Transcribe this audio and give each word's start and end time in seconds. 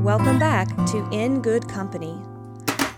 Welcome 0.00 0.38
back 0.38 0.74
to 0.92 1.06
In 1.12 1.42
Good 1.42 1.68
Company. 1.68 2.18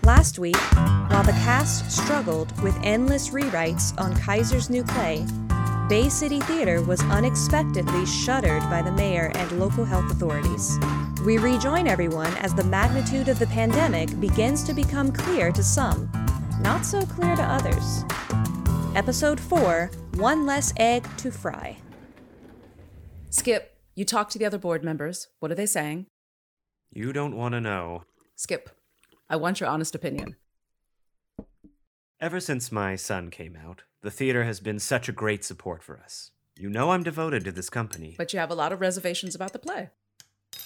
Last 0.03 0.39
week, 0.39 0.55
while 0.55 1.21
the 1.21 1.33
cast 1.33 1.91
struggled 1.91 2.57
with 2.61 2.79
endless 2.81 3.27
rewrites 3.27 3.93
on 3.99 4.15
Kaiser's 4.15 4.69
new 4.69 4.85
play, 4.85 5.25
Bay 5.89 6.07
City 6.07 6.39
Theater 6.39 6.81
was 6.81 7.01
unexpectedly 7.01 8.05
shuttered 8.05 8.61
by 8.69 8.81
the 8.81 8.93
mayor 8.93 9.33
and 9.35 9.51
local 9.59 9.83
health 9.83 10.09
authorities. 10.11 10.79
We 11.25 11.39
rejoin 11.39 11.87
everyone 11.87 12.33
as 12.37 12.53
the 12.53 12.63
magnitude 12.63 13.27
of 13.27 13.37
the 13.37 13.47
pandemic 13.47 14.17
begins 14.21 14.63
to 14.63 14.73
become 14.73 15.11
clear 15.11 15.51
to 15.51 15.61
some, 15.61 16.09
not 16.61 16.85
so 16.85 17.01
clear 17.01 17.35
to 17.35 17.43
others. 17.43 18.05
Episode 18.95 19.41
4 19.41 19.91
One 20.13 20.45
Less 20.45 20.73
Egg 20.77 21.05
to 21.17 21.31
Fry. 21.31 21.79
Skip, 23.29 23.77
you 23.93 24.05
talk 24.05 24.29
to 24.29 24.39
the 24.39 24.45
other 24.45 24.57
board 24.57 24.85
members. 24.85 25.27
What 25.41 25.51
are 25.51 25.55
they 25.55 25.65
saying? 25.65 26.05
You 26.95 27.11
don't 27.11 27.35
want 27.35 27.53
to 27.53 27.61
know. 27.61 28.03
Skip, 28.35 28.69
I 29.27 29.35
want 29.35 29.59
your 29.59 29.67
honest 29.67 29.95
opinion. 29.95 30.35
Ever 32.21 32.39
since 32.39 32.71
my 32.71 32.95
son 32.95 33.31
came 33.31 33.57
out, 33.57 33.81
the 34.03 34.11
theater 34.11 34.43
has 34.43 34.59
been 34.59 34.77
such 34.77 35.09
a 35.09 35.11
great 35.11 35.43
support 35.43 35.81
for 35.81 35.97
us. 35.97 36.29
You 36.55 36.69
know 36.69 36.91
I'm 36.91 37.01
devoted 37.01 37.43
to 37.45 37.51
this 37.51 37.71
company. 37.71 38.13
But 38.15 38.31
you 38.31 38.37
have 38.37 38.51
a 38.51 38.55
lot 38.55 38.71
of 38.71 38.79
reservations 38.79 39.33
about 39.33 39.53
the 39.53 39.59
play. 39.59 39.89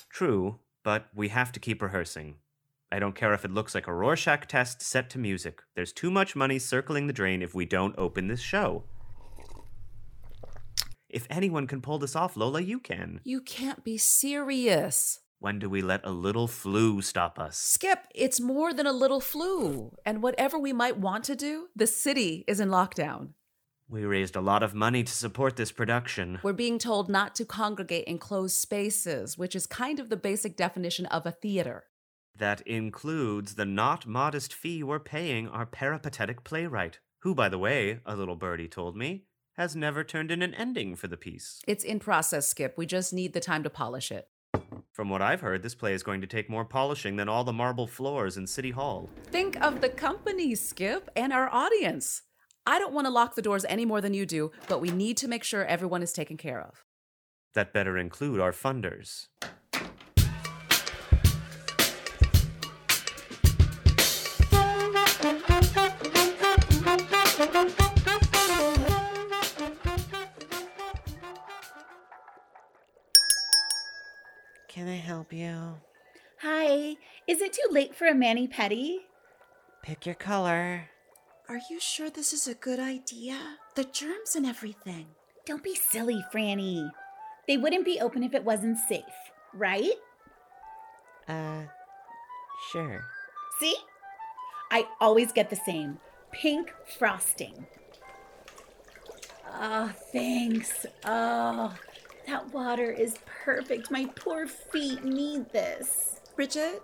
True, 0.09 0.59
but 0.83 1.07
we 1.15 1.29
have 1.29 1.53
to 1.53 1.61
keep 1.61 1.81
rehearsing. 1.81 2.35
I 2.91 2.99
don't 2.99 3.15
care 3.15 3.33
if 3.33 3.45
it 3.45 3.51
looks 3.51 3.73
like 3.73 3.87
a 3.87 3.93
Rorschach 3.93 4.47
test 4.47 4.81
set 4.81 5.09
to 5.11 5.19
music. 5.19 5.61
There's 5.75 5.93
too 5.93 6.11
much 6.11 6.35
money 6.35 6.59
circling 6.59 7.07
the 7.07 7.13
drain 7.13 7.41
if 7.41 7.55
we 7.55 7.65
don't 7.65 7.95
open 7.97 8.27
this 8.27 8.41
show. 8.41 8.83
If 11.07 11.25
anyone 11.29 11.67
can 11.67 11.79
pull 11.79 11.99
this 11.99 12.17
off, 12.17 12.35
Lola, 12.35 12.59
you 12.59 12.81
can. 12.81 13.21
You 13.23 13.39
can't 13.39 13.85
be 13.85 13.97
serious. 13.97 15.21
When 15.39 15.59
do 15.59 15.69
we 15.69 15.83
let 15.83 16.03
a 16.03 16.09
little 16.09 16.47
flu 16.47 16.99
stop 17.03 17.37
us? 17.37 17.59
Skip, 17.59 18.07
it's 18.15 18.41
more 18.41 18.73
than 18.73 18.87
a 18.87 18.91
little 18.91 19.21
flu. 19.21 19.95
And 20.03 20.23
whatever 20.23 20.57
we 20.57 20.73
might 20.73 20.97
want 20.97 21.23
to 21.25 21.35
do, 21.35 21.67
the 21.75 21.85
city 21.85 22.43
is 22.47 22.59
in 22.59 22.69
lockdown. 22.69 23.33
We 23.87 24.03
raised 24.03 24.35
a 24.35 24.41
lot 24.41 24.63
of 24.63 24.73
money 24.73 25.03
to 25.03 25.11
support 25.13 25.55
this 25.55 25.71
production. 25.71 26.39
We're 26.41 26.53
being 26.53 26.79
told 26.79 27.07
not 27.07 27.35
to 27.35 27.45
congregate 27.45 28.05
in 28.05 28.17
closed 28.17 28.57
spaces, 28.57 29.37
which 29.37 29.55
is 29.55 29.67
kind 29.67 29.99
of 29.99 30.09
the 30.09 30.17
basic 30.17 30.57
definition 30.57 31.05
of 31.05 31.27
a 31.27 31.31
theater. 31.31 31.85
That 32.35 32.61
includes 32.61 33.55
the 33.55 33.65
not 33.65 34.07
modest 34.07 34.55
fee 34.55 34.81
we're 34.81 34.99
paying 34.99 35.47
our 35.47 35.67
peripatetic 35.67 36.43
playwright, 36.43 36.97
who, 37.19 37.35
by 37.35 37.47
the 37.47 37.59
way, 37.59 37.99
a 38.07 38.15
little 38.15 38.35
birdie 38.35 38.67
told 38.67 38.97
me, 38.97 39.25
has 39.55 39.75
never 39.75 40.03
turned 40.03 40.31
in 40.31 40.41
an 40.41 40.55
ending 40.55 40.95
for 40.95 41.07
the 41.07 41.15
piece. 41.15 41.61
It's 41.67 41.83
in 41.83 41.99
process, 41.99 42.47
Skip. 42.47 42.75
We 42.75 42.87
just 42.87 43.13
need 43.13 43.33
the 43.33 43.39
time 43.39 43.61
to 43.63 43.69
polish 43.69 44.11
it. 44.11 44.27
From 44.97 45.09
what 45.09 45.21
I've 45.21 45.41
heard, 45.41 45.61
this 45.61 45.75
play 45.75 45.93
is 45.93 46.01
going 46.01 46.21
to 46.21 46.27
take 46.27 46.49
more 46.49 46.65
polishing 46.65 47.17
than 47.17 47.29
all 47.29 47.43
the 47.43 47.53
marble 47.53 47.85
floors 47.85 48.35
in 48.35 48.47
City 48.47 48.71
Hall. 48.71 49.11
Think 49.25 49.55
of 49.61 49.79
the 49.79 49.89
company, 49.89 50.55
Skip, 50.55 51.07
and 51.15 51.31
our 51.31 51.53
audience. 51.53 52.23
I 52.65 52.79
don't 52.79 52.93
want 52.93 53.05
to 53.05 53.11
lock 53.11 53.35
the 53.35 53.43
doors 53.43 53.63
any 53.69 53.85
more 53.85 54.01
than 54.01 54.15
you 54.15 54.25
do, 54.25 54.49
but 54.67 54.81
we 54.81 54.89
need 54.89 55.15
to 55.17 55.27
make 55.27 55.43
sure 55.43 55.63
everyone 55.63 56.01
is 56.01 56.13
taken 56.13 56.35
care 56.35 56.59
of. 56.59 56.83
That 57.53 57.73
better 57.73 57.95
include 57.95 58.39
our 58.39 58.51
funders. 58.51 59.27
Can 74.77 74.87
I 74.87 74.97
help 74.97 75.33
you? 75.33 75.73
Hi, 76.43 76.97
is 77.27 77.41
it 77.41 77.51
too 77.51 77.67
late 77.71 77.95
for 77.95 78.05
a 78.05 78.13
mani 78.13 78.47
pedi? 78.47 78.97
Pick 79.81 80.05
your 80.05 80.13
color. 80.13 80.91
Are 81.49 81.59
you 81.67 81.79
sure 81.79 82.11
this 82.11 82.31
is 82.31 82.47
a 82.47 82.53
good 82.53 82.79
idea? 82.79 83.39
The 83.73 83.85
germs 83.85 84.35
and 84.35 84.45
everything. 84.45 85.07
Don't 85.47 85.63
be 85.63 85.73
silly, 85.73 86.23
Frannie. 86.31 86.91
They 87.47 87.57
wouldn't 87.57 87.85
be 87.85 87.99
open 87.99 88.21
if 88.21 88.35
it 88.35 88.43
wasn't 88.43 88.77
safe, 88.77 89.01
right? 89.51 89.95
Uh, 91.27 91.63
sure. 92.71 93.03
See? 93.59 93.77
I 94.69 94.85
always 95.01 95.31
get 95.31 95.49
the 95.49 95.55
same 95.55 95.97
pink 96.31 96.71
frosting. 96.99 97.65
Oh, 99.59 99.91
thanks. 100.11 100.85
Oh, 101.03 101.73
that 102.27 102.53
water 102.53 102.91
is 102.91 103.17
perfect. 103.25 103.89
My 103.89 104.05
poor 104.15 104.47
feet 104.47 105.03
need 105.03 105.49
this. 105.51 106.19
Bridget, 106.35 106.83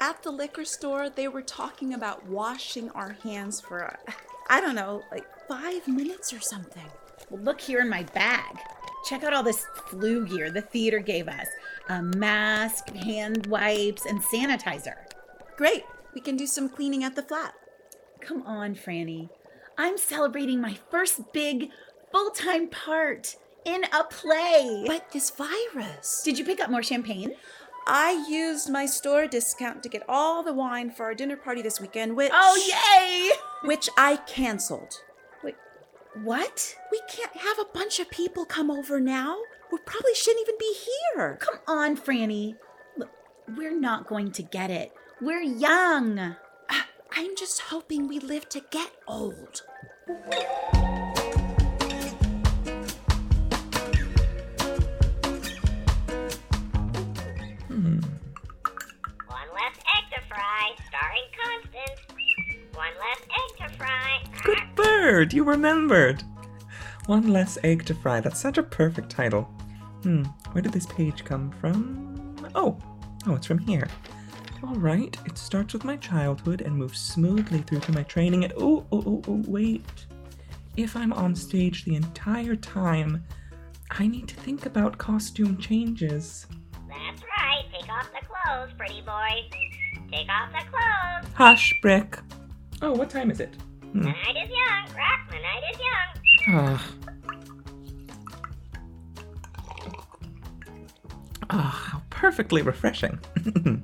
at 0.00 0.22
the 0.22 0.30
liquor 0.30 0.64
store, 0.64 1.10
they 1.10 1.28
were 1.28 1.42
talking 1.42 1.94
about 1.94 2.26
washing 2.26 2.88
our 2.90 3.16
hands 3.24 3.60
for, 3.60 3.98
I 4.48 4.60
don't 4.60 4.76
know, 4.76 5.02
like 5.10 5.26
five 5.48 5.86
minutes 5.88 6.32
or 6.32 6.40
something. 6.40 6.86
Well, 7.28 7.42
look 7.42 7.60
here 7.60 7.80
in 7.80 7.88
my 7.88 8.04
bag. 8.04 8.56
Check 9.04 9.24
out 9.24 9.34
all 9.34 9.42
this 9.42 9.66
flu 9.86 10.26
gear 10.26 10.50
the 10.50 10.62
theater 10.62 10.98
gave 11.00 11.28
us 11.28 11.46
a 11.88 12.02
mask, 12.02 12.90
hand 12.90 13.46
wipes, 13.46 14.06
and 14.06 14.22
sanitizer. 14.22 14.96
Great. 15.56 15.84
We 16.14 16.20
can 16.20 16.36
do 16.36 16.46
some 16.46 16.68
cleaning 16.68 17.04
at 17.04 17.16
the 17.16 17.22
flat. 17.22 17.54
Come 18.20 18.42
on, 18.42 18.74
Frannie. 18.74 19.28
I'm 19.76 19.98
celebrating 19.98 20.60
my 20.60 20.76
first 20.90 21.32
big 21.32 21.70
full 22.10 22.30
time 22.30 22.68
part 22.68 23.36
in 23.68 23.84
a 23.84 24.04
play. 24.04 24.84
But 24.86 25.10
this 25.12 25.30
virus. 25.30 26.22
Did 26.24 26.38
you 26.38 26.44
pick 26.44 26.60
up 26.60 26.70
more 26.70 26.82
champagne? 26.82 27.34
I 27.86 28.26
used 28.28 28.70
my 28.70 28.86
store 28.86 29.26
discount 29.26 29.82
to 29.82 29.88
get 29.88 30.02
all 30.08 30.42
the 30.42 30.52
wine 30.52 30.90
for 30.90 31.04
our 31.04 31.14
dinner 31.14 31.36
party 31.36 31.62
this 31.62 31.80
weekend, 31.80 32.16
which. 32.16 32.30
Oh, 32.34 32.56
yay! 32.56 33.30
Which 33.68 33.88
I 33.96 34.16
canceled. 34.16 35.02
Wait, 35.42 35.56
what? 36.22 36.76
We 36.92 37.00
can't 37.08 37.36
have 37.36 37.58
a 37.58 37.64
bunch 37.72 37.98
of 37.98 38.10
people 38.10 38.44
come 38.44 38.70
over 38.70 39.00
now. 39.00 39.38
We 39.72 39.78
probably 39.84 40.14
shouldn't 40.14 40.46
even 40.46 40.58
be 40.58 40.76
here. 41.14 41.38
Come 41.40 41.58
on, 41.66 41.96
Frannie. 41.96 42.56
Look, 42.96 43.10
we're 43.56 43.78
not 43.78 44.06
going 44.06 44.32
to 44.32 44.42
get 44.42 44.70
it. 44.70 44.92
We're 45.20 45.42
young. 45.42 46.18
Uh, 46.18 46.34
I'm 47.12 47.36
just 47.36 47.60
hoping 47.62 48.06
we 48.06 48.18
live 48.18 48.48
to 48.50 48.60
get 48.70 48.92
old. 49.06 49.62
You 65.08 65.42
remembered. 65.42 66.22
One 67.06 67.28
less 67.28 67.56
egg 67.64 67.86
to 67.86 67.94
fry. 67.94 68.20
That's 68.20 68.38
such 68.38 68.58
a 68.58 68.62
perfect 68.62 69.08
title. 69.08 69.44
Hmm, 70.02 70.24
where 70.52 70.60
did 70.60 70.74
this 70.74 70.84
page 70.84 71.24
come 71.24 71.50
from? 71.50 72.36
Oh, 72.54 72.76
oh, 73.26 73.34
it's 73.34 73.46
from 73.46 73.56
here. 73.56 73.88
All 74.62 74.74
right, 74.74 75.16
it 75.24 75.38
starts 75.38 75.72
with 75.72 75.84
my 75.84 75.96
childhood 75.96 76.60
and 76.60 76.76
moves 76.76 77.00
smoothly 77.00 77.60
through 77.62 77.80
to 77.80 77.92
my 77.92 78.02
training. 78.02 78.44
And 78.44 78.52
oh, 78.58 78.84
oh, 78.92 79.02
oh, 79.06 79.22
oh, 79.26 79.42
wait. 79.46 80.06
If 80.76 80.94
I'm 80.94 81.14
on 81.14 81.34
stage 81.34 81.86
the 81.86 81.94
entire 81.94 82.54
time, 82.54 83.24
I 83.90 84.08
need 84.08 84.28
to 84.28 84.36
think 84.36 84.66
about 84.66 84.98
costume 84.98 85.56
changes. 85.56 86.46
That's 86.86 87.22
right. 87.22 87.64
Take 87.72 87.90
off 87.90 88.10
the 88.12 88.26
clothes, 88.26 88.74
pretty 88.76 89.00
boy. 89.00 89.48
Take 90.12 90.28
off 90.28 90.52
the 90.52 90.70
clothes. 90.70 91.32
Hush, 91.34 91.72
Brick. 91.80 92.18
Oh, 92.82 92.92
what 92.92 93.08
time 93.08 93.30
is 93.30 93.40
it? 93.40 93.56
The 93.94 94.00
night 94.00 94.36
is 94.36 94.50
young. 94.50 94.96
Rock, 94.96 95.20
the 95.30 95.36
night 95.36 95.62
is 95.72 95.80
young. 95.80 96.54
Ah. 96.54 96.94
Ah, 101.50 101.88
how 101.90 102.02
perfectly 102.10 102.62
refreshing. 102.62 103.18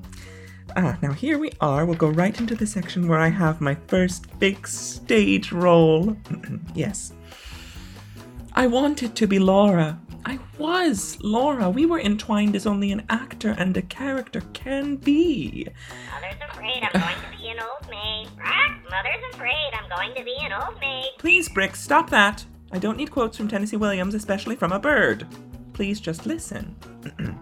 ah, 0.77 0.99
now 1.03 1.13
here 1.13 1.39
we 1.39 1.51
are. 1.61 1.87
We'll 1.87 1.97
go 1.97 2.11
right 2.11 2.39
into 2.39 2.55
the 2.55 2.67
section 2.67 3.09
where 3.09 3.19
I 3.19 3.29
have 3.29 3.61
my 3.61 3.77
first 3.87 4.39
big 4.39 4.69
stage 4.69 5.53
role. 5.53 6.17
yes. 6.75 7.13
I 8.53 8.67
wanted 8.67 9.17
to 9.17 9.27
be 9.27 9.39
Laura. 9.39 9.99
I 10.27 10.39
was 10.59 11.19
Laura. 11.23 11.69
We 11.69 11.85
were 11.87 12.01
entwined 12.01 12.57
as 12.57 12.67
only 12.67 12.93
an 12.93 13.05
actor 13.11 13.51
and 13.59 13.77
a 13.77 13.83
character 13.83 14.41
can 14.53 14.97
be. 14.97 15.69
Mother's 16.13 16.41
afraid 16.51 16.83
I'm 16.83 17.01
going 17.01 17.15
to 17.31 17.37
be 17.39 17.49
an 17.51 17.59
old 17.61 17.91
maid. 17.91 18.29
Rock, 18.39 18.73
mother's 18.91 19.35
afraid 19.35 19.71
I'm 19.75 19.89
going 19.91 20.15
to 20.17 20.25
be 20.25 20.37
an 20.41 20.53
old 20.53 20.81
maid. 20.81 21.11
Please, 21.19 21.49
Brick, 21.49 21.77
stop 21.77 22.09
that. 22.11 22.45
I 22.73 22.79
don't 22.79 22.97
need 22.97 23.11
quotes 23.11 23.37
from 23.37 23.49
Tennessee 23.49 23.77
Williams, 23.77 24.15
especially 24.15 24.57
from 24.57 24.73
a 24.73 24.79
bird. 24.79 25.27
Please 25.75 26.01
just 26.01 26.25
listen. 26.27 26.75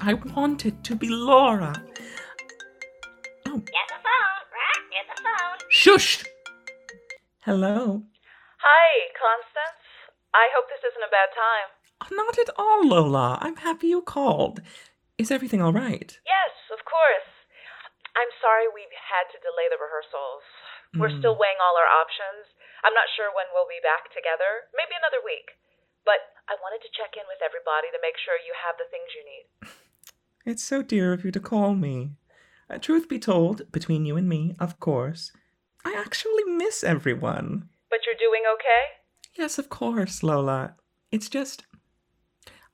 I 0.00 0.14
wanted 0.14 0.82
to 0.84 0.94
be 0.96 1.08
Laura. 1.08 1.74
Oh, 3.46 3.56
Get 3.58 3.88
the 3.88 4.00
phone. 4.02 4.40
Rock, 4.52 4.82
get 4.90 5.06
the 5.16 5.22
phone. 5.22 5.58
shush! 5.70 6.24
Hello. 7.44 8.02
Hi, 8.64 9.12
Constance. 9.12 9.84
I 10.32 10.48
hope 10.56 10.66
this 10.72 10.80
isn't 10.82 11.04
a 11.04 11.12
bad 11.12 11.30
time. 11.36 11.68
Not 12.10 12.40
at 12.40 12.50
all, 12.56 12.80
Lola. 12.84 13.36
I'm 13.44 13.60
happy 13.60 13.92
you 13.92 14.00
called. 14.00 14.60
Is 15.20 15.30
everything 15.30 15.60
all 15.60 15.72
right? 15.72 16.10
Yes, 16.24 16.54
of 16.72 16.80
course. 16.88 17.28
I'm 18.16 18.30
sorry 18.40 18.66
we've 18.72 18.92
had 18.96 19.28
to 19.36 19.38
delay 19.44 19.68
the 19.68 19.78
rehearsals. 19.80 20.44
We're 20.96 21.12
Mm. 21.12 21.18
still 21.20 21.36
weighing 21.36 21.58
all 21.60 21.76
our 21.76 21.90
options. 21.90 22.54
I'm 22.82 22.94
not 22.94 23.08
sure 23.16 23.30
when 23.34 23.46
we'll 23.52 23.66
be 23.68 23.80
back 23.82 24.10
together. 24.12 24.68
Maybe 24.74 24.94
another 24.96 25.20
week. 25.24 25.56
But 26.04 26.20
I 26.48 26.54
wanted 26.60 26.82
to 26.82 26.90
check 26.96 27.16
in 27.16 27.26
with 27.28 27.40
everybody 27.42 27.90
to 27.90 27.98
make 28.00 28.16
sure 28.18 28.36
you 28.38 28.54
have 28.54 28.76
the 28.78 28.88
things 28.90 29.08
you 29.14 29.24
need. 29.24 29.46
It's 30.46 30.62
so 30.62 30.82
dear 30.82 31.12
of 31.14 31.24
you 31.24 31.30
to 31.32 31.40
call 31.40 31.74
me. 31.74 32.16
Uh, 32.68 32.76
truth 32.78 33.08
be 33.08 33.18
told, 33.18 33.70
between 33.72 34.04
you 34.04 34.16
and 34.16 34.28
me, 34.28 34.54
of 34.60 34.78
course, 34.78 35.32
I 35.84 35.94
actually 35.94 36.44
miss 36.44 36.84
everyone. 36.84 37.70
But 37.94 38.06
you're 38.06 38.18
doing 38.18 38.42
okay? 38.54 38.82
Yes, 39.38 39.56
of 39.56 39.68
course, 39.68 40.24
Lola. 40.24 40.74
It's 41.12 41.28
just. 41.28 41.64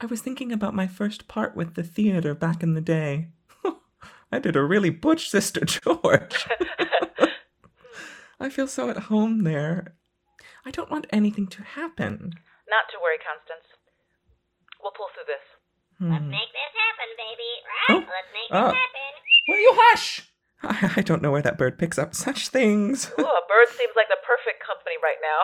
I 0.00 0.06
was 0.06 0.22
thinking 0.22 0.50
about 0.50 0.72
my 0.74 0.86
first 0.86 1.28
part 1.28 1.54
with 1.54 1.74
the 1.74 1.82
theater 1.82 2.34
back 2.34 2.62
in 2.62 2.72
the 2.72 2.80
day. 2.80 3.28
I 4.32 4.38
did 4.38 4.56
a 4.56 4.62
really 4.64 4.88
butch 4.88 5.28
Sister 5.28 5.60
George. 5.66 6.46
I 8.40 8.48
feel 8.48 8.66
so 8.66 8.88
at 8.88 8.96
home 9.12 9.44
there. 9.44 9.94
I 10.64 10.70
don't 10.70 10.90
want 10.90 11.06
anything 11.12 11.48
to 11.48 11.62
happen. 11.64 12.32
Not 12.70 12.88
to 12.88 12.96
worry, 13.02 13.18
Constance. 13.20 13.68
We'll 14.82 14.92
pull 14.96 15.08
through 15.12 15.28
this. 15.28 15.44
Let's 16.00 16.24
Hmm. 16.24 16.30
make 16.30 16.48
this 16.48 16.72
happen, 16.80 17.08
baby. 17.20 17.52
Oh, 17.90 17.92
Right? 17.92 18.08
Let's 18.08 18.32
make 18.32 18.48
oh. 18.52 18.68
this 18.68 18.72
happen. 18.72 19.12
Will 19.48 19.60
you 19.60 19.72
hush? 19.74 20.29
I, 20.62 20.92
I 20.98 21.02
don't 21.02 21.22
know 21.22 21.30
where 21.32 21.42
that 21.42 21.56
bird 21.58 21.78
picks 21.78 21.98
up 21.98 22.14
such 22.14 22.48
things. 22.48 23.08
Ooh, 23.18 23.22
a 23.24 23.44
bird 23.48 23.68
seems 23.72 23.94
like 23.96 24.08
the 24.08 24.20
perfect 24.26 24.60
company 24.64 24.96
right 25.02 25.20
now. 25.22 25.40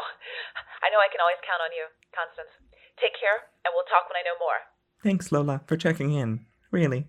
I 0.84 0.90
know 0.92 0.98
I 1.00 1.08
can 1.10 1.20
always 1.20 1.40
count 1.46 1.62
on 1.64 1.72
you, 1.72 1.86
Constance. 2.14 2.52
Take 3.00 3.16
care, 3.18 3.48
and 3.64 3.72
we'll 3.74 3.84
talk 3.88 4.08
when 4.08 4.16
I 4.16 4.24
know 4.24 4.36
more. 4.40 4.60
Thanks, 5.02 5.30
Lola, 5.32 5.60
for 5.66 5.76
checking 5.76 6.12
in. 6.12 6.46
Really. 6.70 7.08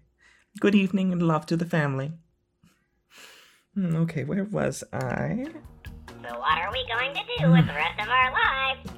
Good 0.60 0.76
evening 0.76 1.12
and 1.12 1.22
love 1.22 1.46
to 1.48 1.58
the 1.58 1.66
family. 1.66 2.14
Hmm, 3.74 3.96
Okay, 3.96 4.24
where 4.24 4.44
was 4.44 4.84
I? 4.92 5.46
So 6.24 6.40
what 6.40 6.58
are 6.58 6.72
we 6.72 6.86
going 6.92 7.14
to 7.14 7.22
do 7.40 7.52
with 7.52 7.68
the 7.68 7.74
rest 7.74 8.00
of 8.02 8.08
our 8.10 8.32
lives? 8.32 8.90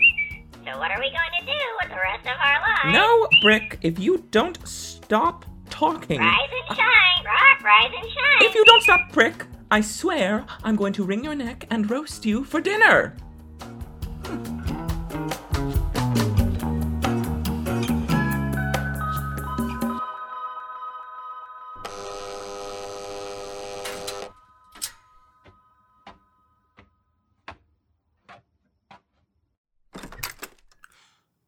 So 0.65 0.77
what 0.77 0.91
are 0.91 1.00
we 1.00 1.09
going 1.11 1.33
to 1.39 1.45
do 1.45 1.59
with 1.81 1.89
the 1.89 1.95
rest 2.01 2.25
of 2.25 2.38
our 2.39 2.61
lives? 2.61 2.94
No, 2.94 3.27
Brick, 3.41 3.77
if 3.81 4.00
you 4.00 4.23
don't 4.31 4.57
stop 4.67 5.45
talking. 5.79 6.19
Rise 6.19 6.35
and 6.67 6.77
shine, 6.77 7.25
rock, 7.25 7.63
rise 7.63 7.91
and 7.95 8.11
shine. 8.11 8.49
If 8.49 8.53
you 8.53 8.65
don't 8.65 8.83
stop, 8.83 9.11
prick, 9.13 9.45
I 9.71 9.79
swear 9.79 10.45
I'm 10.61 10.75
going 10.75 10.91
to 10.93 11.03
wring 11.05 11.23
your 11.23 11.35
neck 11.35 11.65
and 11.69 11.89
roast 11.89 12.25
you 12.25 12.43
for 12.43 12.59
dinner. 12.59 13.15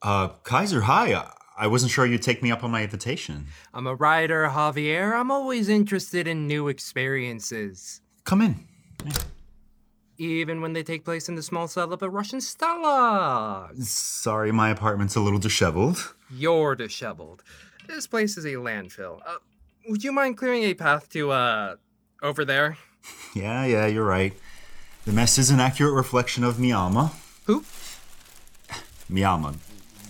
Uh, 0.02 0.30
Kaiser, 0.44 0.82
hi. 0.82 1.32
I- 1.62 1.68
wasn't 1.68 1.92
sure 1.92 2.06
you'd 2.06 2.22
take 2.24 2.42
me 2.44 2.52
up 2.52 2.64
on 2.64 2.72
my 2.72 2.82
invitation. 2.84 3.48
I'm 3.74 3.88
a 3.88 3.96
writer, 3.96 4.48
Javier. 4.48 5.14
I'm 5.20 5.30
always 5.32 5.70
interested 5.70 6.28
in 6.28 6.48
new 6.48 6.68
experiences, 6.68 8.02
Come 8.26 8.42
in. 8.42 8.68
even 10.18 10.62
when 10.62 10.74
they 10.74 10.84
take 10.84 11.04
place 11.06 11.30
in 11.30 11.36
the 11.36 11.42
small 11.44 11.68
cell 11.68 11.94
of 11.94 12.02
a 12.04 12.10
Russian 12.10 12.42
Stella. 12.42 13.70
Sorry, 13.82 14.52
my 14.52 14.70
apartment's 14.70 15.16
a 15.16 15.22
little 15.22 15.40
disheveled. 15.40 16.14
You're 16.30 16.76
disheveled. 16.76 17.44
This 17.88 18.08
place 18.08 18.38
is 18.38 18.46
a 18.46 18.54
landfill. 18.54 19.20
Uh, 19.26 19.36
would 19.90 20.04
you 20.04 20.12
mind 20.12 20.38
clearing 20.38 20.64
a 20.64 20.74
path 20.74 21.10
to, 21.10 21.32
uh, 21.32 21.76
over 22.22 22.46
there? 22.46 22.78
Yeah, 23.36 23.66
yeah, 23.66 23.88
you're 23.88 24.06
right. 24.06 24.34
The 25.06 25.12
mess 25.12 25.38
is 25.40 25.50
an 25.50 25.60
accurate 25.60 25.94
reflection 25.96 26.44
of 26.44 26.56
Miyama. 26.58 27.12
Who? 27.46 27.64
Miyama 29.12 29.56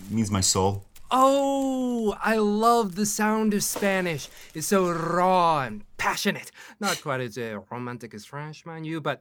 means 0.09 0.29
my 0.29 0.41
soul. 0.41 0.83
Oh, 1.13 2.15
I 2.21 2.37
love 2.37 2.95
the 2.95 3.05
sound 3.05 3.53
of 3.53 3.63
Spanish. 3.65 4.29
It's 4.53 4.67
so 4.67 4.89
raw 4.89 5.63
and 5.63 5.83
passionate. 5.97 6.51
Not 6.79 7.01
quite 7.01 7.19
as 7.19 7.37
uh, 7.37 7.59
romantic 7.69 8.13
as 8.13 8.23
French, 8.23 8.65
mind 8.65 8.85
you, 8.85 9.01
but 9.01 9.19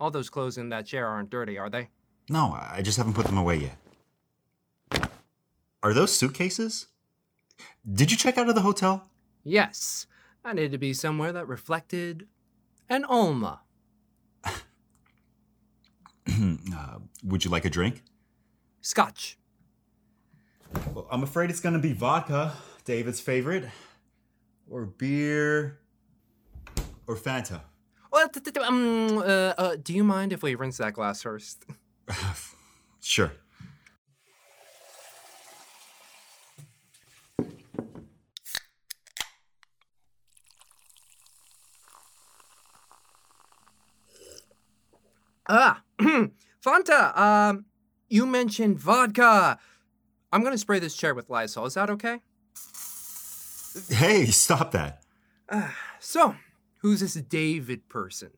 all 0.00 0.10
those 0.10 0.30
clothes 0.30 0.56
in 0.56 0.70
that 0.70 0.86
chair 0.86 1.06
aren't 1.06 1.28
dirty, 1.28 1.58
are 1.58 1.68
they? 1.68 1.90
No, 2.30 2.58
I 2.58 2.80
just 2.82 2.96
haven't 2.96 3.12
put 3.12 3.26
them 3.26 3.36
away 3.36 3.70
yet. 4.90 5.10
Are 5.82 5.92
those 5.92 6.16
suitcases? 6.16 6.86
Did 7.90 8.10
you 8.10 8.16
check 8.16 8.38
out 8.38 8.48
of 8.48 8.54
the 8.54 8.62
hotel? 8.62 9.08
Yes, 9.44 10.06
I 10.42 10.54
needed 10.54 10.72
to 10.72 10.78
be 10.78 10.94
somewhere 10.94 11.32
that 11.32 11.46
reflected 11.46 12.26
an 12.88 13.04
Alma. 13.04 13.60
uh, 14.44 14.54
would 17.22 17.44
you 17.44 17.50
like 17.50 17.66
a 17.66 17.70
drink? 17.70 18.02
Scotch. 18.80 19.36
Well, 20.94 21.06
I'm 21.10 21.22
afraid 21.22 21.50
it's 21.50 21.60
gonna 21.60 21.78
be 21.78 21.92
vodka, 21.92 22.52
David's 22.84 23.20
favorite, 23.20 23.64
or 24.68 24.86
beer, 24.86 25.78
or 27.06 27.16
Fanta. 27.16 27.60
Well, 28.12 28.28
t- 28.28 28.40
t- 28.40 28.50
t- 28.50 28.60
um, 28.60 29.18
uh, 29.18 29.22
uh, 29.22 29.76
do 29.82 29.92
you 29.92 30.04
mind 30.04 30.32
if 30.32 30.42
we 30.42 30.54
rinse 30.54 30.78
that 30.78 30.92
glass 30.94 31.22
first? 31.22 31.64
Sure. 33.00 33.30
Ah, 45.48 45.82
Fanta. 46.64 47.16
Um, 47.16 47.66
you 48.08 48.26
mentioned 48.26 48.78
vodka. 48.78 49.58
I'm 50.32 50.42
gonna 50.42 50.58
spray 50.58 50.78
this 50.78 50.96
chair 50.96 51.14
with 51.14 51.30
Lysol. 51.30 51.66
Is 51.66 51.74
that 51.74 51.90
okay? 51.90 52.20
Hey, 53.88 54.26
stop 54.26 54.72
that. 54.72 55.02
So, 55.98 56.36
who's 56.82 57.00
this 57.00 57.14
David 57.14 57.88
person? 57.88 58.30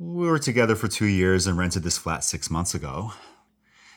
We 0.00 0.26
were 0.26 0.40
together 0.40 0.74
for 0.74 0.88
two 0.88 1.06
years 1.06 1.46
and 1.46 1.56
rented 1.56 1.84
this 1.84 1.96
flat 1.96 2.24
six 2.24 2.50
months 2.50 2.74
ago. 2.74 3.12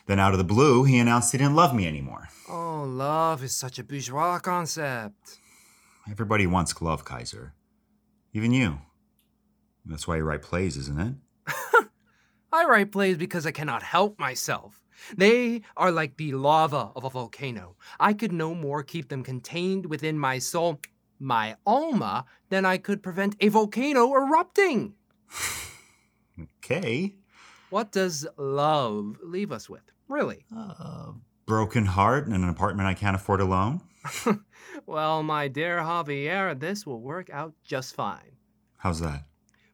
Then, 0.05 0.19
out 0.19 0.33
of 0.33 0.37
the 0.37 0.43
blue, 0.43 0.83
he 0.83 0.99
announced 0.99 1.31
he 1.31 1.39
didn't 1.39 1.55
love 1.55 1.73
me 1.73 1.87
anymore. 1.87 2.29
Oh, 2.47 2.83
love 2.87 3.43
is 3.43 3.55
such 3.55 3.79
a 3.79 3.83
bourgeois 3.83 4.37
concept. 4.39 5.39
Everybody 6.11 6.45
wants 6.45 6.79
love, 6.79 7.05
Kaiser. 7.05 7.53
Even 8.33 8.51
you. 8.51 8.79
That's 9.85 10.07
why 10.07 10.17
you 10.17 10.23
write 10.23 10.43
plays, 10.43 10.77
isn't 10.77 10.99
it? 10.99 11.15
I 12.53 12.65
write 12.65 12.91
plays 12.91 13.17
because 13.17 13.45
I 13.47 13.51
cannot 13.51 13.81
help 13.83 14.19
myself. 14.19 14.86
They 15.15 15.61
are 15.75 15.91
like 15.91 16.17
the 16.17 16.33
lava 16.33 16.91
of 16.95 17.03
a 17.03 17.09
volcano. 17.09 17.75
I 17.99 18.13
could 18.13 18.31
no 18.31 18.53
more 18.53 18.83
keep 18.83 19.09
them 19.09 19.23
contained 19.23 19.85
within 19.85 20.17
my 20.19 20.39
soul, 20.39 20.79
my 21.19 21.55
alma, 21.65 22.25
than 22.49 22.65
I 22.65 22.77
could 22.77 23.03
prevent 23.03 23.35
a 23.39 23.49
volcano 23.49 24.13
erupting. 24.13 24.93
Okay. 26.39 27.15
What 27.69 27.91
does 27.91 28.27
love 28.37 29.17
leave 29.23 29.51
us 29.51 29.69
with, 29.69 29.91
really? 30.07 30.45
Uh, 30.55 31.11
broken 31.45 31.85
heart 31.85 32.27
and 32.27 32.35
an 32.35 32.49
apartment 32.49 32.87
I 32.87 32.93
can't 32.93 33.15
afford 33.15 33.41
alone. 33.41 33.81
Well, 34.85 35.23
my 35.23 35.47
dear 35.47 35.79
Javier, 35.79 36.57
this 36.57 36.85
will 36.85 37.01
work 37.01 37.29
out 37.29 37.53
just 37.63 37.95
fine. 37.95 38.37
How's 38.77 38.99
that? 39.01 39.25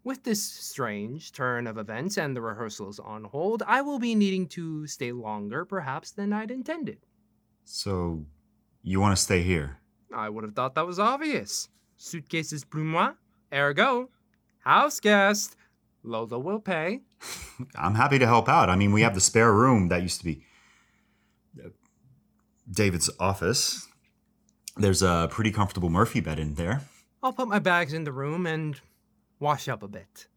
With 0.06 0.24
this 0.24 0.44
strange 0.44 1.32
turn 1.32 1.66
of 1.66 1.78
events 1.78 2.18
and 2.18 2.36
the 2.36 2.42
rehearsals 2.42 3.00
on 3.00 3.24
hold, 3.24 3.64
I 3.66 3.82
will 3.82 4.00
be 4.00 4.16
needing 4.16 4.48
to 4.50 4.86
stay 4.86 5.14
longer, 5.14 5.64
perhaps, 5.64 6.12
than 6.12 6.34
I'd 6.34 6.52
intended. 6.52 6.98
So, 7.64 8.26
you 8.82 9.00
want 9.00 9.16
to 9.16 9.22
stay 9.22 9.44
here? 9.44 9.78
I 10.14 10.28
would 10.28 10.44
have 10.44 10.56
thought 10.56 10.76
that 10.76 10.86
was 10.86 11.00
obvious. 11.00 11.70
Suitcases 11.96 12.66
pour 12.66 12.82
moi, 12.82 13.14
ergo, 13.54 14.10
house 14.60 15.00
guest. 15.00 15.56
Lola 16.04 16.38
will 16.38 16.60
pay. 16.60 17.02
I'm 17.76 17.96
happy 17.96 18.20
to 18.20 18.28
help 18.28 18.50
out. 18.50 18.70
I 18.70 18.76
mean, 18.76 18.92
we 18.92 19.04
have 19.04 19.16
the 19.16 19.22
spare 19.22 19.54
room 19.54 19.88
that 19.88 20.02
used 20.02 20.20
to 20.20 20.26
be 20.26 20.44
uh, 21.64 21.70
David's 22.70 23.10
office. 23.22 23.88
There's 24.76 25.02
a 25.02 25.30
pretty 25.32 25.52
comfortable 25.52 25.90
Murphy 25.90 26.20
bed 26.20 26.40
in 26.40 26.56
there. 26.56 26.82
I'll 27.22 27.32
put 27.32 27.48
my 27.48 27.60
bags 27.60 27.94
in 27.94 28.04
the 28.04 28.12
room 28.12 28.46
and 28.46 28.82
wash 29.44 29.68
up 29.68 29.84
a 29.84 29.88
bit. 29.88 30.28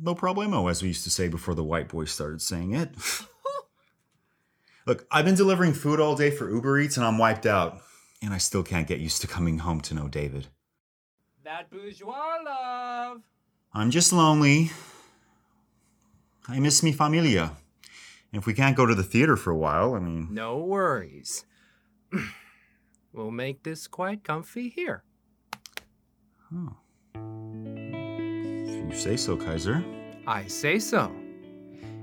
No 0.00 0.14
problemo, 0.14 0.70
as 0.70 0.80
we 0.82 0.88
used 0.88 1.04
to 1.04 1.10
say 1.10 1.28
before 1.28 1.54
the 1.54 1.64
white 1.64 1.88
boys 1.88 2.10
started 2.10 2.40
saying 2.40 2.74
it. 2.74 2.94
Look, 4.86 5.06
I've 5.10 5.24
been 5.24 5.34
delivering 5.34 5.74
food 5.74 6.00
all 6.00 6.14
day 6.16 6.30
for 6.30 6.48
Uber 6.48 6.78
Eats 6.80 6.96
and 6.96 7.04
I'm 7.04 7.18
wiped 7.18 7.46
out. 7.46 7.80
And 8.22 8.32
I 8.32 8.38
still 8.38 8.62
can't 8.62 8.86
get 8.86 9.00
used 9.00 9.20
to 9.22 9.26
coming 9.26 9.58
home 9.58 9.80
to 9.82 9.94
no 9.94 10.08
David. 10.08 10.46
That 11.44 11.70
bourgeois 11.70 12.38
love. 12.44 13.22
I'm 13.74 13.90
just 13.90 14.12
lonely. 14.12 14.70
I 16.48 16.60
miss 16.60 16.82
mi 16.82 16.92
familia. 16.92 17.56
And 18.32 18.40
if 18.40 18.46
we 18.46 18.54
can't 18.54 18.76
go 18.76 18.86
to 18.86 18.94
the 18.94 19.02
theater 19.02 19.36
for 19.36 19.50
a 19.50 19.56
while, 19.56 19.94
I 19.94 19.98
mean, 19.98 20.28
No 20.30 20.58
worries. 20.58 21.44
we'll 23.12 23.30
make 23.30 23.64
this 23.64 23.88
quite 23.88 24.22
comfy 24.22 24.68
here. 24.68 25.02
Oh. 26.54 26.76
If 28.92 28.98
you 28.98 29.04
say 29.04 29.16
so, 29.16 29.38
Kaiser. 29.38 29.82
I 30.26 30.46
say 30.48 30.78
so. 30.78 31.10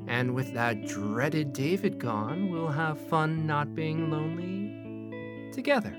And 0.08 0.34
with 0.34 0.56
that 0.56 0.88
dreaded 0.88 1.54
David 1.54 2.00
gone, 2.00 2.50
we'll 2.50 2.70
have 2.70 3.00
fun 3.10 3.46
not 3.46 3.76
being 3.76 4.10
lonely 4.10 5.52
together. 5.54 5.96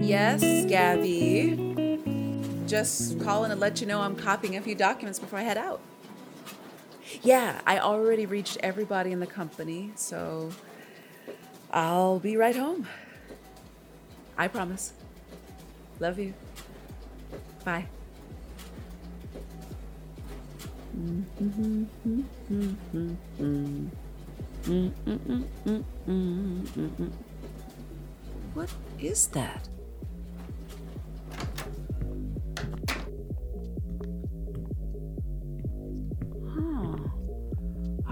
Yes, 0.00 0.40
Gaby. 0.68 1.56
Just 2.68 3.18
calling 3.18 3.50
to 3.50 3.56
let 3.56 3.80
you 3.80 3.88
know 3.88 4.02
I'm 4.02 4.14
copying 4.14 4.56
a 4.56 4.60
few 4.60 4.76
documents 4.76 5.18
before 5.18 5.40
I 5.40 5.42
head 5.42 5.58
out. 5.58 5.80
Yeah, 7.22 7.60
I 7.66 7.78
already 7.78 8.26
reached 8.26 8.58
everybody 8.62 9.12
in 9.12 9.20
the 9.20 9.26
company, 9.26 9.92
so 9.94 10.50
I'll 11.70 12.18
be 12.18 12.36
right 12.36 12.56
home. 12.56 12.86
I 14.36 14.48
promise. 14.48 14.92
Love 16.00 16.18
you. 16.18 16.34
Bye. 17.64 17.86
What 28.54 28.70
is 29.00 29.26
that? 29.28 29.68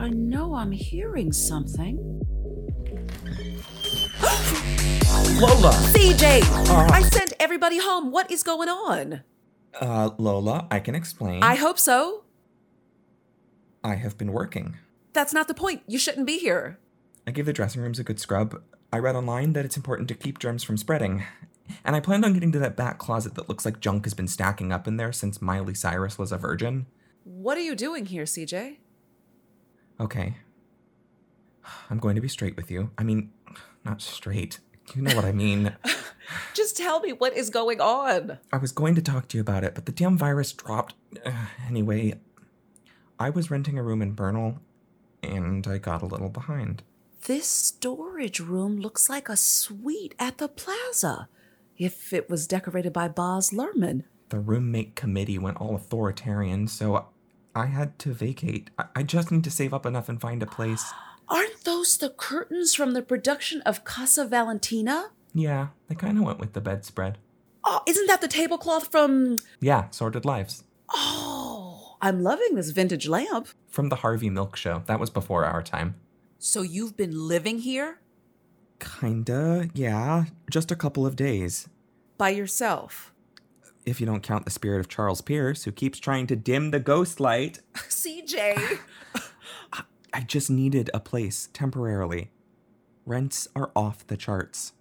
I 0.04 0.10
know 0.10 0.54
I'm 0.54 0.70
hearing 0.70 1.32
something. 1.32 1.96
Lola! 5.40 5.72
CJ! 5.94 6.42
Uh. 6.68 6.92
I 6.92 7.00
sent 7.00 7.32
everybody 7.40 7.78
home. 7.78 8.10
What 8.10 8.30
is 8.30 8.42
going 8.42 8.68
on? 8.68 9.22
Uh, 9.80 10.10
Lola, 10.18 10.68
I 10.70 10.80
can 10.80 10.94
explain. 10.94 11.42
I 11.42 11.54
hope 11.54 11.78
so. 11.78 12.24
I 13.82 13.94
have 13.94 14.18
been 14.18 14.32
working. 14.32 14.76
That's 15.14 15.32
not 15.32 15.48
the 15.48 15.54
point. 15.54 15.80
You 15.86 15.98
shouldn't 15.98 16.26
be 16.26 16.36
here. 16.38 16.78
I 17.26 17.30
gave 17.30 17.46
the 17.46 17.54
dressing 17.54 17.80
rooms 17.80 17.98
a 17.98 18.04
good 18.04 18.20
scrub. 18.20 18.60
I 18.92 18.98
read 18.98 19.16
online 19.16 19.54
that 19.54 19.64
it's 19.64 19.78
important 19.78 20.08
to 20.08 20.14
keep 20.14 20.38
germs 20.38 20.62
from 20.62 20.76
spreading. 20.76 21.24
And 21.82 21.96
I 21.96 22.00
planned 22.00 22.26
on 22.26 22.34
getting 22.34 22.52
to 22.52 22.58
that 22.58 22.76
back 22.76 22.98
closet 22.98 23.36
that 23.36 23.48
looks 23.48 23.64
like 23.64 23.80
junk 23.80 24.04
has 24.04 24.12
been 24.12 24.28
stacking 24.28 24.70
up 24.70 24.86
in 24.86 24.98
there 24.98 25.14
since 25.14 25.40
Miley 25.40 25.72
Cyrus 25.72 26.18
was 26.18 26.30
a 26.30 26.36
virgin. 26.36 26.84
What 27.24 27.56
are 27.56 27.62
you 27.62 27.74
doing 27.74 28.04
here, 28.04 28.24
CJ? 28.24 28.76
Okay. 30.00 30.36
I'm 31.90 31.98
going 31.98 32.14
to 32.14 32.20
be 32.20 32.28
straight 32.28 32.56
with 32.56 32.70
you. 32.70 32.90
I 32.98 33.04
mean, 33.04 33.32
not 33.84 34.02
straight. 34.02 34.60
You 34.94 35.02
know 35.02 35.16
what 35.16 35.24
I 35.24 35.32
mean. 35.32 35.74
Just 36.54 36.76
tell 36.76 37.00
me 37.00 37.12
what 37.12 37.34
is 37.34 37.50
going 37.50 37.80
on. 37.80 38.38
I 38.52 38.56
was 38.58 38.72
going 38.72 38.94
to 38.96 39.02
talk 39.02 39.28
to 39.28 39.36
you 39.36 39.40
about 39.40 39.64
it, 39.64 39.74
but 39.74 39.86
the 39.86 39.92
damn 39.92 40.18
virus 40.18 40.52
dropped. 40.52 40.94
Anyway, 41.66 42.14
I 43.18 43.30
was 43.30 43.50
renting 43.50 43.78
a 43.78 43.82
room 43.82 44.02
in 44.02 44.12
Bernal, 44.12 44.58
and 45.22 45.66
I 45.66 45.78
got 45.78 46.02
a 46.02 46.06
little 46.06 46.28
behind. 46.28 46.82
This 47.26 47.46
storage 47.46 48.38
room 48.38 48.78
looks 48.78 49.08
like 49.08 49.28
a 49.28 49.36
suite 49.36 50.14
at 50.18 50.38
the 50.38 50.48
plaza. 50.48 51.28
If 51.78 52.12
it 52.12 52.28
was 52.28 52.46
decorated 52.46 52.92
by 52.92 53.08
Baz 53.08 53.50
Luhrmann. 53.50 54.04
The 54.28 54.38
roommate 54.38 54.94
committee 54.94 55.38
went 55.38 55.56
all 55.56 55.74
authoritarian, 55.74 56.68
so 56.68 57.06
I 57.54 57.66
had 57.66 57.98
to 58.00 58.12
vacate. 58.12 58.70
I, 58.78 58.86
I 58.96 59.02
just 59.02 59.30
need 59.30 59.44
to 59.44 59.50
save 59.50 59.72
up 59.72 59.86
enough 59.86 60.08
and 60.08 60.20
find 60.20 60.42
a 60.42 60.46
place. 60.46 60.92
Aren't 61.28 61.64
those 61.64 61.96
the 61.96 62.10
curtains 62.10 62.74
from 62.74 62.92
the 62.92 63.02
production 63.02 63.62
of 63.62 63.84
Casa 63.84 64.26
Valentina? 64.26 65.10
Yeah, 65.32 65.68
they 65.88 65.94
kind 65.94 66.18
of 66.18 66.24
went 66.24 66.38
with 66.38 66.52
the 66.52 66.60
bedspread. 66.60 67.18
Oh, 67.64 67.80
isn't 67.86 68.06
that 68.08 68.20
the 68.20 68.28
tablecloth 68.28 68.90
from. 68.90 69.38
Yeah, 69.60 69.88
Sordid 69.90 70.24
Lives. 70.24 70.64
Oh, 70.92 71.96
I'm 72.02 72.22
loving 72.22 72.54
this 72.54 72.70
vintage 72.70 73.08
lamp. 73.08 73.48
From 73.68 73.88
the 73.88 73.96
Harvey 73.96 74.28
Milk 74.28 74.56
Show. 74.56 74.82
That 74.86 75.00
was 75.00 75.10
before 75.10 75.44
our 75.46 75.62
time. 75.62 75.94
So 76.38 76.60
you've 76.60 76.96
been 76.96 77.26
living 77.26 77.60
here? 77.60 78.00
Kinda, 78.78 79.70
yeah. 79.72 80.24
Just 80.50 80.70
a 80.70 80.76
couple 80.76 81.06
of 81.06 81.16
days. 81.16 81.68
By 82.18 82.30
yourself? 82.30 83.13
If 83.86 84.00
you 84.00 84.06
don't 84.06 84.22
count 84.22 84.44
the 84.44 84.50
spirit 84.50 84.80
of 84.80 84.88
Charles 84.88 85.20
Pierce, 85.20 85.64
who 85.64 85.72
keeps 85.72 85.98
trying 85.98 86.26
to 86.28 86.36
dim 86.36 86.70
the 86.70 86.80
ghost 86.80 87.20
light. 87.20 87.60
CJ! 87.74 88.78
I 90.14 90.20
just 90.20 90.48
needed 90.48 90.90
a 90.94 91.00
place 91.00 91.48
temporarily. 91.52 92.30
Rents 93.04 93.48
are 93.54 93.72
off 93.74 94.06
the 94.06 94.16
charts. 94.16 94.72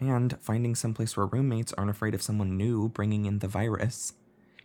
And 0.00 0.36
finding 0.40 0.74
someplace 0.74 1.16
where 1.16 1.26
roommates 1.26 1.72
aren't 1.74 1.90
afraid 1.90 2.14
of 2.14 2.22
someone 2.22 2.56
new 2.56 2.88
bringing 2.88 3.26
in 3.26 3.38
the 3.38 3.46
virus. 3.46 4.14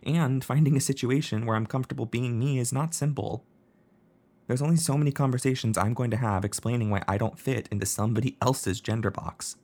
And 0.02 0.42
finding 0.42 0.76
a 0.76 0.80
situation 0.80 1.46
where 1.46 1.54
I'm 1.54 1.66
comfortable 1.66 2.06
being 2.06 2.38
me 2.38 2.58
is 2.58 2.72
not 2.72 2.94
simple. 2.94 3.44
There's 4.46 4.62
only 4.62 4.76
so 4.76 4.96
many 4.96 5.12
conversations 5.12 5.78
I'm 5.78 5.94
going 5.94 6.10
to 6.10 6.16
have 6.16 6.44
explaining 6.44 6.90
why 6.90 7.04
I 7.06 7.18
don't 7.18 7.38
fit 7.38 7.68
into 7.70 7.86
somebody 7.86 8.36
else's 8.42 8.80
gender 8.80 9.10
box. 9.10 9.56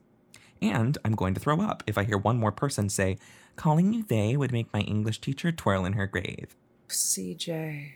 And 0.62 0.98
I'm 1.04 1.14
going 1.14 1.34
to 1.34 1.40
throw 1.40 1.60
up 1.60 1.82
if 1.86 1.98
I 1.98 2.04
hear 2.04 2.18
one 2.18 2.38
more 2.38 2.52
person 2.52 2.88
say, 2.88 3.18
calling 3.56 3.92
you 3.92 4.02
they 4.02 4.36
would 4.36 4.52
make 4.52 4.72
my 4.72 4.80
English 4.80 5.20
teacher 5.20 5.52
twirl 5.52 5.84
in 5.84 5.94
her 5.94 6.06
grave. 6.06 6.56
CJ. 6.88 7.92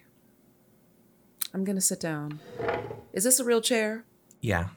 I'm 1.53 1.65
gonna 1.65 1.81
sit 1.81 2.01
down. 2.01 2.41
Is 3.13 3.25
this 3.25 3.41
a 3.41 3.45
real 3.45 3.61
chair? 3.61 4.05
Yeah, 4.41 4.69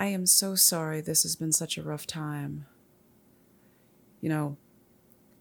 I 0.00 0.06
am 0.06 0.26
so 0.26 0.54
sorry 0.54 1.00
this 1.00 1.24
has 1.24 1.34
been 1.34 1.50
such 1.50 1.76
a 1.76 1.82
rough 1.82 2.06
time. 2.06 2.66
You 4.20 4.28
know, 4.28 4.56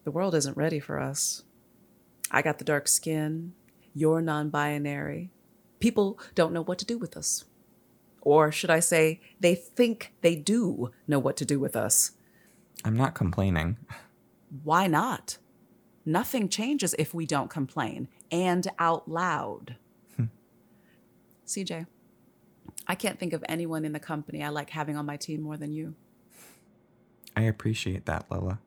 the 0.03 0.09
world 0.09 0.33
isn't 0.33 0.57
ready 0.57 0.79
for 0.79 0.99
us. 0.99 1.43
I 2.31 2.41
got 2.41 2.57
the 2.57 2.65
dark 2.65 2.87
skin, 2.87 3.53
you're 3.93 4.19
non 4.19 4.49
binary. 4.49 5.29
People 5.79 6.17
don't 6.33 6.53
know 6.53 6.63
what 6.63 6.79
to 6.79 6.85
do 6.85 6.97
with 6.97 7.15
us. 7.15 7.45
Or 8.27 8.51
should 8.51 8.69
I 8.69 8.81
say, 8.81 9.21
they 9.39 9.55
think 9.55 10.11
they 10.19 10.35
do 10.35 10.91
know 11.07 11.17
what 11.17 11.37
to 11.37 11.45
do 11.45 11.61
with 11.61 11.77
us. 11.77 12.11
I'm 12.83 12.97
not 12.97 13.15
complaining. 13.15 13.77
Why 14.65 14.85
not? 14.87 15.37
Nothing 16.05 16.49
changes 16.49 16.93
if 16.99 17.13
we 17.13 17.25
don't 17.25 17.49
complain 17.49 18.09
and 18.29 18.67
out 18.79 19.07
loud. 19.07 19.77
Hmm. 20.17 20.25
CJ, 21.45 21.87
I 22.85 22.95
can't 22.95 23.17
think 23.17 23.31
of 23.31 23.45
anyone 23.47 23.85
in 23.85 23.93
the 23.93 23.97
company 23.97 24.43
I 24.43 24.49
like 24.49 24.71
having 24.71 24.97
on 24.97 25.05
my 25.05 25.15
team 25.15 25.41
more 25.41 25.55
than 25.55 25.71
you. 25.71 25.95
I 27.33 27.43
appreciate 27.43 28.07
that, 28.07 28.25
Lola. 28.29 28.59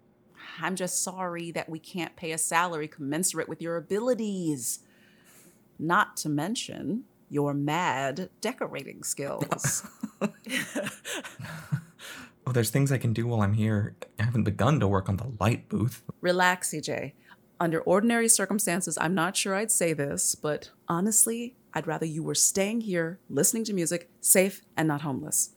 I'm 0.63 0.75
just 0.75 1.03
sorry 1.05 1.51
that 1.51 1.69
we 1.69 1.79
can't 1.79 2.17
pay 2.17 2.33
a 2.33 2.39
salary 2.39 2.89
commensurate 2.89 3.47
with 3.47 3.61
your 3.61 3.77
abilities. 3.77 4.79
Not 5.79 6.17
to 6.17 6.31
mention 6.31 7.05
your 7.31 7.55
mad 7.55 8.29
decorating 8.41 9.03
skills. 9.03 9.89
Oh, 12.47 12.53
there's 12.53 12.71
things 12.71 12.91
I 12.91 12.99
can 12.99 13.13
do 13.13 13.29
while 13.29 13.43
I'm 13.43 13.53
here. 13.53 13.95
I 14.19 14.25
haven't 14.25 14.43
begun 14.43 14.81
to 14.81 14.89
work 14.89 15.09
on 15.09 15.19
the 15.19 15.31
light 15.39 15.69
booth. 15.69 16.03
Relax, 16.21 16.71
CJ. 16.73 17.13
Under 17.61 17.81
ordinary 17.83 18.29
circumstances, 18.29 18.99
I'm 19.01 19.15
not 19.15 19.37
sure 19.37 19.55
I'd 19.55 19.71
say 19.71 19.93
this, 19.93 20.35
but 20.35 20.71
honestly, 20.89 21.55
I'd 21.75 21.87
rather 21.87 22.07
you 22.07 22.25
were 22.25 22.35
staying 22.35 22.81
here, 22.81 23.21
listening 23.29 23.63
to 23.65 23.73
music, 23.73 24.11
safe, 24.21 24.63
and 24.77 24.89
not 24.89 25.03
homeless. 25.03 25.51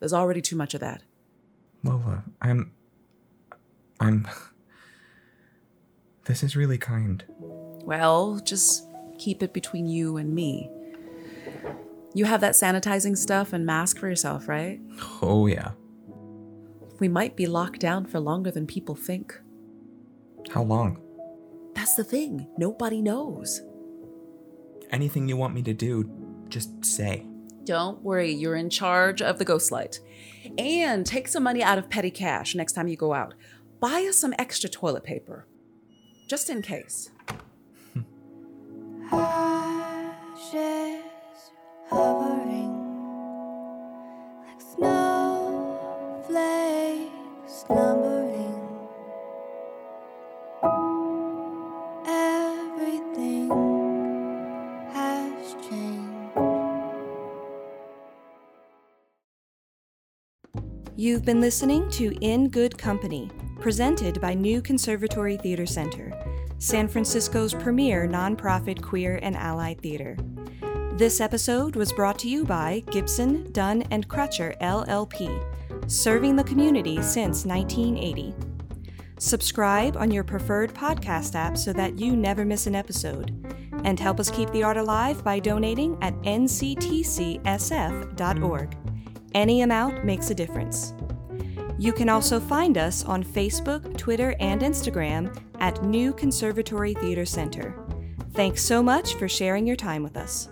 There's 0.00 0.12
already 0.12 0.42
too 0.42 0.54
much 0.54 0.74
of 0.74 0.80
that. 0.80 1.02
Lola, 1.82 2.24
uh, 2.26 2.30
I'm. 2.42 2.72
I'm. 3.98 4.28
This 6.26 6.42
is 6.42 6.56
really 6.56 6.76
kind. 6.76 7.24
Well, 7.38 8.40
just 8.44 8.86
keep 9.18 9.42
it 9.42 9.54
between 9.54 9.86
you 9.86 10.18
and 10.18 10.34
me. 10.34 10.70
You 12.14 12.26
have 12.26 12.40
that 12.42 12.54
sanitizing 12.54 13.18
stuff 13.18 13.52
and 13.52 13.66
mask 13.66 13.98
for 13.98 14.08
yourself, 14.08 14.48
right? 14.48 14.80
Oh, 15.20 15.46
yeah. 15.46 15.72
We 17.00 17.08
might 17.08 17.34
be 17.34 17.46
locked 17.46 17.80
down 17.80 18.06
for 18.06 18.20
longer 18.20 18.52
than 18.52 18.66
people 18.66 18.94
think. 18.94 19.38
How 20.50 20.62
long? 20.62 21.00
That's 21.74 21.96
the 21.96 22.04
thing. 22.04 22.46
Nobody 22.56 23.02
knows. 23.02 23.62
Anything 24.90 25.28
you 25.28 25.36
want 25.36 25.54
me 25.54 25.62
to 25.62 25.74
do, 25.74 26.08
just 26.48 26.84
say. 26.84 27.26
Don't 27.64 28.00
worry, 28.02 28.32
you're 28.32 28.54
in 28.54 28.70
charge 28.70 29.20
of 29.20 29.38
the 29.38 29.44
ghost 29.44 29.72
light. 29.72 29.98
And 30.56 31.04
take 31.04 31.26
some 31.26 31.42
money 31.42 31.64
out 31.64 31.78
of 31.78 31.90
petty 31.90 32.10
cash 32.10 32.54
next 32.54 32.74
time 32.74 32.86
you 32.86 32.96
go 32.96 33.12
out. 33.12 33.34
Buy 33.80 34.06
us 34.08 34.18
some 34.18 34.34
extra 34.38 34.70
toilet 34.70 35.02
paper. 35.02 35.46
Just 36.28 36.48
in 36.48 36.62
case. 36.62 37.10
Hmm 37.92 38.02
you've 60.96 61.24
been 61.24 61.40
listening 61.40 61.90
to 61.90 62.16
in 62.20 62.48
good 62.48 62.78
company 62.78 63.30
presented 63.60 64.20
by 64.20 64.32
new 64.32 64.62
conservatory 64.62 65.36
theater 65.36 65.66
center 65.66 66.12
san 66.58 66.88
francisco's 66.88 67.52
premier 67.52 68.08
nonprofit 68.08 68.80
queer 68.80 69.18
and 69.22 69.36
allied 69.36 69.80
theater. 69.80 70.16
This 70.96 71.20
episode 71.20 71.74
was 71.74 71.92
brought 71.92 72.20
to 72.20 72.28
you 72.28 72.44
by 72.44 72.84
Gibson, 72.92 73.50
Dunn, 73.50 73.82
and 73.90 74.08
Crutcher 74.08 74.56
LLP, 74.60 75.90
serving 75.90 76.36
the 76.36 76.44
community 76.44 77.02
since 77.02 77.44
1980. 77.44 78.32
Subscribe 79.18 79.96
on 79.96 80.12
your 80.12 80.22
preferred 80.22 80.72
podcast 80.72 81.34
app 81.34 81.58
so 81.58 81.72
that 81.72 81.98
you 81.98 82.14
never 82.14 82.44
miss 82.44 82.68
an 82.68 82.76
episode. 82.76 83.32
And 83.82 83.98
help 83.98 84.20
us 84.20 84.30
keep 84.30 84.48
the 84.52 84.62
art 84.62 84.76
alive 84.76 85.24
by 85.24 85.40
donating 85.40 85.98
at 86.00 86.14
nctcsf.org. 86.22 87.36
Any 89.34 89.62
amount 89.62 90.04
makes 90.04 90.30
a 90.30 90.34
difference. 90.34 90.94
You 91.76 91.92
can 91.92 92.08
also 92.08 92.38
find 92.38 92.78
us 92.78 93.04
on 93.04 93.24
Facebook, 93.24 93.98
Twitter, 93.98 94.36
and 94.38 94.62
Instagram 94.62 95.36
at 95.58 95.82
New 95.82 96.12
Conservatory 96.12 96.94
Theater 96.94 97.24
Center. 97.24 97.74
Thanks 98.34 98.62
so 98.62 98.80
much 98.80 99.14
for 99.14 99.28
sharing 99.28 99.66
your 99.66 99.74
time 99.74 100.04
with 100.04 100.16
us. 100.16 100.50